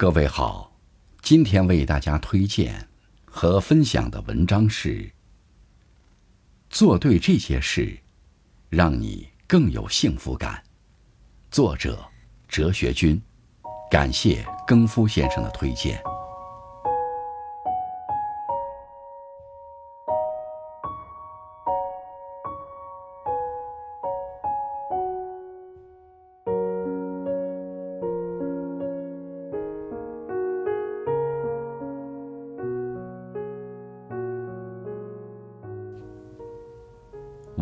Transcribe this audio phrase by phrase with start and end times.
[0.00, 0.72] 各位好，
[1.20, 2.88] 今天为大家推荐
[3.26, 4.96] 和分享的文章是
[6.70, 7.98] 《做对这些事，
[8.70, 10.54] 让你更有幸福感》，
[11.50, 12.02] 作者
[12.48, 13.20] 哲学君，
[13.90, 16.02] 感谢更夫先生的推荐。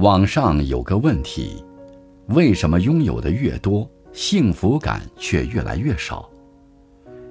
[0.00, 1.64] 网上有个问题：
[2.28, 6.30] 为什么拥有的越多，幸福感却越来越少？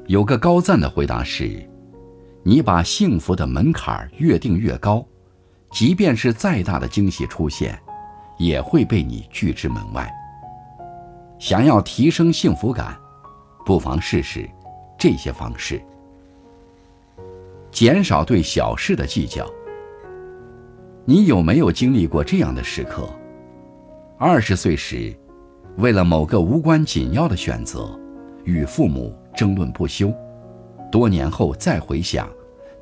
[0.07, 1.65] 有个高赞的回答是：
[2.43, 5.05] 你把幸福的门槛越定越高，
[5.71, 7.79] 即便是再大的惊喜出现，
[8.37, 10.13] 也会被你拒之门外。
[11.39, 12.99] 想要提升幸福感，
[13.65, 14.45] 不妨试试
[14.99, 15.81] 这些方式：
[17.71, 19.49] 减少对小事的计较。
[21.09, 23.09] 你有没有经历过这样的时刻？
[24.17, 25.15] 二十岁时，
[25.77, 27.97] 为了某个无关紧要的选择，
[28.43, 30.09] 与父母争论不休；
[30.91, 32.29] 多年后再回想，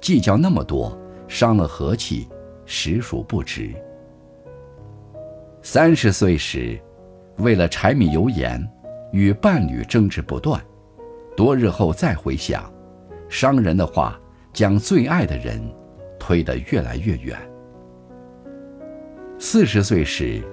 [0.01, 2.27] 计较那么多，伤了和气，
[2.65, 3.69] 实属不值。
[5.61, 6.81] 三十岁时，
[7.37, 8.59] 为了柴米油盐，
[9.11, 10.59] 与伴侣争执不断；
[11.37, 12.73] 多日后再回想，
[13.29, 14.19] 伤人的话
[14.51, 15.61] 将最爱的人
[16.17, 17.37] 推得越来越远。
[19.47, 20.43] 四十岁时，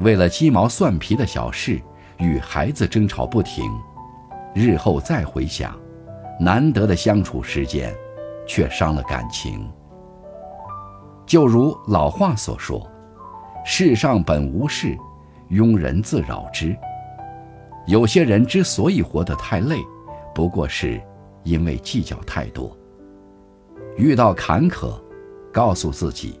[0.00, 1.80] 为了鸡毛蒜皮的小事
[2.18, 3.64] 与孩子争吵不停，
[4.54, 5.74] 日后再回想，
[6.38, 7.96] 难得的相处时间，
[8.46, 9.66] 却伤了感情。
[11.24, 12.86] 就如老话所说
[13.64, 14.94] ：“世上本无事，
[15.48, 16.76] 庸人自扰之。”
[17.88, 19.78] 有些人之所以活得太累，
[20.34, 21.00] 不过是
[21.42, 22.76] 因为计较太多。
[23.96, 24.92] 遇到坎坷，
[25.50, 26.38] 告诉自己，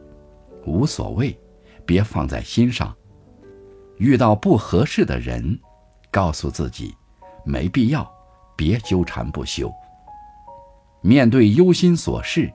[0.66, 1.34] 无所谓。
[1.86, 2.94] 别放在心上。
[3.98, 5.58] 遇到不合适的人，
[6.10, 6.94] 告诉自己
[7.46, 8.06] 没必要，
[8.54, 9.72] 别纠缠不休。
[11.00, 12.52] 面对忧心琐事，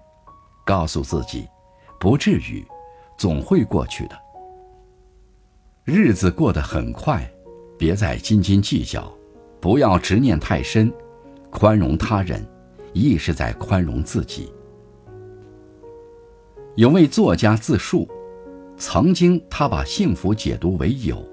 [0.63, 1.47] 告诉自己
[1.99, 2.63] 不至于，
[3.17, 4.15] 总会过去的。
[5.83, 7.27] 日子过得很快，
[7.79, 9.11] 别再斤斤计较，
[9.59, 10.93] 不要执念太深，
[11.49, 12.45] 宽容他人，
[12.93, 14.53] 亦是在宽容自己。
[16.75, 18.07] 有位作家自述。
[18.83, 21.23] 曾经，他把幸福解读为有，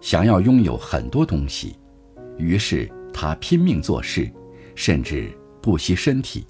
[0.00, 1.74] 想要拥有很多东西，
[2.38, 4.30] 于是他拼命做事，
[4.76, 6.46] 甚至不惜身体。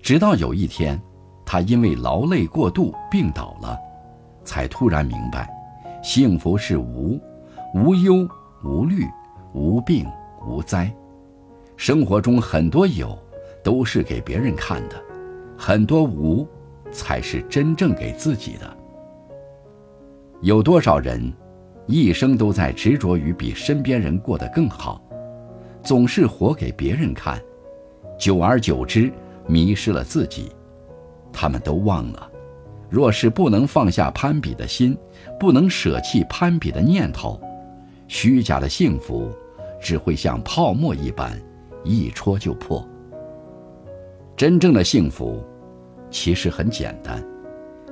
[0.00, 1.02] 直到有一天，
[1.44, 3.76] 他因为劳累过度病倒了，
[4.44, 5.50] 才突然明白，
[6.00, 7.20] 幸福是无，
[7.74, 8.28] 无忧
[8.62, 9.04] 无虑，
[9.52, 10.06] 无病
[10.46, 10.94] 无灾。
[11.76, 13.18] 生活中很多有，
[13.64, 14.94] 都是给别人看的，
[15.58, 16.46] 很多无，
[16.92, 18.76] 才是真正给自己的。
[20.42, 21.30] 有多少人，
[21.84, 25.02] 一生都在执着于比身边人过得更好，
[25.82, 27.38] 总是活给别人看，
[28.18, 29.12] 久而久之
[29.46, 30.50] 迷失了自己。
[31.30, 32.30] 他们都忘了，
[32.88, 34.96] 若是不能放下攀比的心，
[35.38, 37.38] 不能舍弃攀比的念头，
[38.08, 39.30] 虚假的幸福
[39.78, 41.38] 只会像泡沫一般，
[41.84, 42.82] 一戳就破。
[44.38, 45.44] 真正的幸福，
[46.10, 47.22] 其实很简单，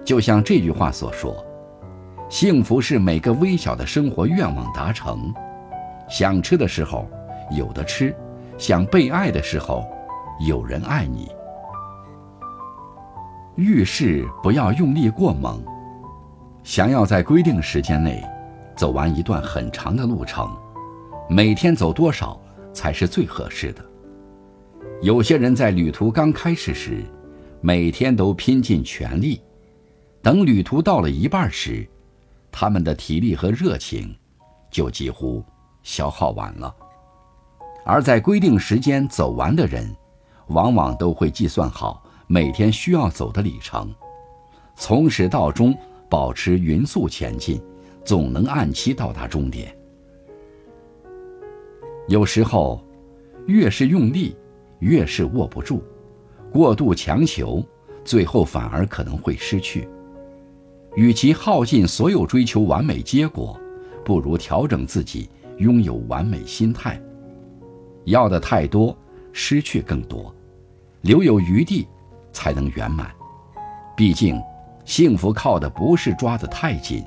[0.02, 1.44] 就像这句话所说。
[2.28, 5.32] 幸福是每个微小的生活愿望达成，
[6.10, 7.08] 想吃的时候
[7.50, 8.14] 有的吃，
[8.58, 9.82] 想被爱的时候
[10.46, 11.30] 有人爱你。
[13.56, 15.64] 遇事不要用力过猛，
[16.62, 18.22] 想要在规定时间内
[18.76, 20.54] 走完一段很长的路程，
[21.30, 22.38] 每天走多少
[22.74, 23.82] 才是最合适的？
[25.00, 27.02] 有些人在旅途刚开始时，
[27.62, 29.40] 每天都拼尽全力，
[30.20, 31.88] 等旅途到了一半时。
[32.60, 34.12] 他们的体力和热情，
[34.68, 35.44] 就几乎
[35.84, 36.74] 消耗完了。
[37.84, 39.88] 而在规定时间走完的人，
[40.48, 43.94] 往往都会计算好每天需要走的里程，
[44.74, 45.72] 从始到终
[46.10, 47.62] 保持匀速前进，
[48.04, 49.72] 总能按期到达终点。
[52.08, 52.84] 有时候，
[53.46, 54.36] 越是用力，
[54.80, 55.80] 越是握不住；
[56.52, 57.64] 过度强求，
[58.04, 59.88] 最后反而可能会失去。
[60.98, 63.56] 与其耗尽所有追求完美结果，
[64.04, 67.00] 不如调整自己，拥有完美心态。
[68.06, 68.98] 要的太多，
[69.32, 70.34] 失去更多，
[71.02, 71.86] 留有余地，
[72.32, 73.14] 才能圆满。
[73.96, 74.42] 毕竟，
[74.84, 77.04] 幸福靠的不是抓得太紧，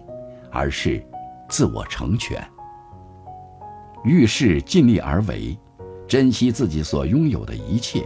[0.50, 1.06] 而是
[1.50, 2.42] 自我成全。
[4.06, 5.60] 遇事尽力而为，
[6.08, 8.06] 珍惜自己所拥有的一切，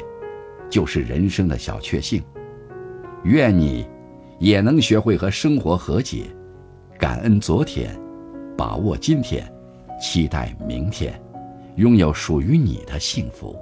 [0.67, 2.23] 就是人生的小确幸。
[3.23, 3.87] 愿你
[4.39, 6.25] 也能学会和生活和解，
[6.99, 7.97] 感恩昨天，
[8.57, 9.49] 把握今天，
[10.01, 11.19] 期待明天，
[11.75, 13.57] 拥有属于你的幸福。